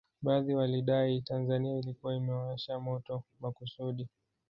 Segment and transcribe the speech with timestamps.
[0.21, 4.07] Baadhi walidai Tanzania ilikuwa imewasha moto makusudi